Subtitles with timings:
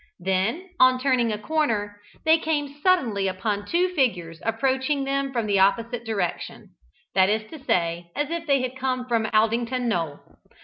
[0.19, 5.59] Then, on turning a corner, they came suddenly upon two figures approaching them from the
[5.59, 6.69] opposite direction,
[7.13, 10.19] that is to say, as if they had come from Aldington Knoll.